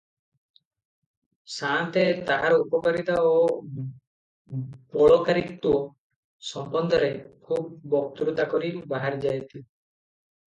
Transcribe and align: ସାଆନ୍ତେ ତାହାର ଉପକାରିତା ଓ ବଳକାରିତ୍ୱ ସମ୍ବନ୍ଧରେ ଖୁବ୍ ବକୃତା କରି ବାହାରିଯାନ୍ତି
ସାଆନ୍ତେ 1.55 2.05
ତାହାର 2.29 2.55
ଉପକାରିତା 2.63 3.17
ଓ 3.33 3.35
ବଳକାରିତ୍ୱ 4.95 5.77
ସମ୍ବନ୍ଧରେ 6.53 7.13
ଖୁବ୍ 7.51 7.69
ବକୃତା 7.97 8.49
କରି 8.57 8.73
ବାହାରିଯାନ୍ତି 8.97 9.63